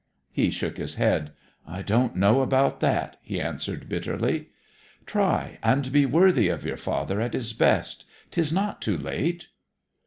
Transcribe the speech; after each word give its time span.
He 0.31 0.49
shook 0.49 0.77
his 0.77 0.95
head. 0.95 1.31
'I 1.67 1.81
don't 1.83 2.15
know 2.15 2.41
about 2.41 2.79
that!' 2.79 3.17
he 3.21 3.39
answered 3.39 3.87
bitterly. 3.87 4.49
'Try 5.05 5.59
and 5.61 5.91
be 5.91 6.07
worthy 6.07 6.49
of 6.49 6.65
your 6.65 6.75
father 6.77 7.21
at 7.21 7.33
his 7.33 7.53
best. 7.53 8.05
'Tis 8.31 8.51
not 8.51 8.81
too 8.81 8.97
late.' 8.97 9.49